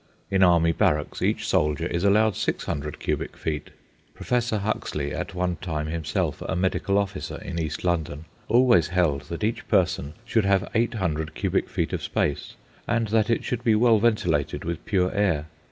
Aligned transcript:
In 0.31 0.41
army 0.41 0.71
barracks 0.71 1.21
each 1.21 1.47
soldier 1.47 1.85
is 1.85 2.03
allowed 2.03 2.35
600 2.35 2.97
cubic 2.99 3.37
feet. 3.37 3.69
Professor 4.15 4.57
Huxley, 4.57 5.13
at 5.13 5.35
one 5.35 5.57
time 5.57 5.85
himself 5.85 6.41
a 6.41 6.55
medical 6.55 6.97
officer 6.97 7.39
in 7.39 7.59
East 7.59 7.83
London, 7.83 8.25
always 8.47 8.87
held 8.87 9.21
that 9.25 9.43
each 9.43 9.67
person 9.67 10.15
should 10.25 10.43
have 10.45 10.67
800 10.73 11.35
cubic 11.35 11.69
feet 11.69 11.93
of 11.93 12.01
space, 12.01 12.55
and 12.87 13.09
that 13.09 13.29
it 13.29 13.43
should 13.43 13.63
be 13.63 13.75
well 13.75 13.99
ventilated 13.99 14.63
with 14.63 14.83
pure 14.85 15.11
air. 15.13 15.45